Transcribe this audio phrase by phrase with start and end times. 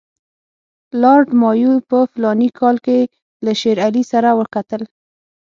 [1.01, 2.99] لارډ مایو په فلاني کال کې
[3.45, 4.81] له شېر علي سره وکتل.